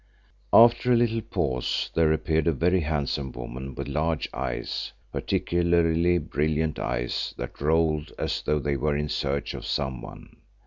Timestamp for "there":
1.93-2.11